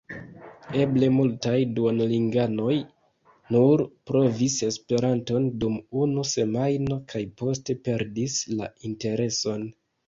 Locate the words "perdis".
7.89-8.45